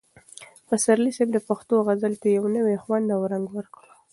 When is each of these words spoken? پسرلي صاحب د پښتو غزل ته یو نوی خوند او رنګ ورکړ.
پسرلي 0.67 1.11
صاحب 1.17 1.29
د 1.33 1.39
پښتو 1.47 1.73
غزل 1.87 2.13
ته 2.21 2.27
یو 2.37 2.45
نوی 2.55 2.77
خوند 2.83 3.07
او 3.15 3.21
رنګ 3.31 3.45
ورکړ. 3.51 3.85